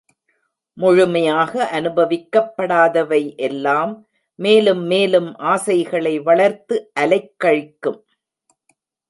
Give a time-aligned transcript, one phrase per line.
[0.77, 3.93] முழுமையாக அனுபவிக்கப்படாதவை எல்லாம்
[4.39, 8.01] மேலும் மேலும் ஆசைகளை வளர்த்து அலைக்கழிக்கும்.